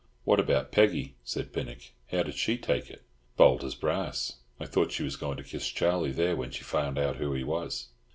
"What 0.23 0.39
about 0.39 0.71
Peggy?" 0.71 1.13
said 1.23 1.53
Pinnock. 1.53 1.91
"How 2.11 2.23
did 2.23 2.33
she 2.33 2.57
take 2.57 2.89
it?" 2.89 3.03
"Bold 3.37 3.63
as 3.63 3.75
brass! 3.75 4.37
I 4.59 4.65
thought 4.65 4.91
she 4.91 5.03
was 5.03 5.15
going 5.15 5.37
to 5.37 5.43
kiss 5.43 5.67
Charlie 5.67 6.09
there, 6.11 6.35
when 6.35 6.49
she 6.49 6.63
found 6.63 6.97
out 6.97 7.17
who 7.17 7.33
he 7.33 7.43
was." 7.43 7.89